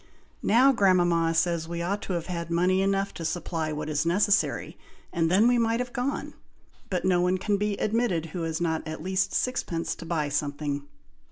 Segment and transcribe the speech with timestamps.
[0.41, 4.75] Now grandmama says we ought to have had money enough to supply what is necessary,
[5.13, 6.33] and then we might have gone,
[6.89, 10.87] but no one can be admitted who has not at least sixpence to buy something."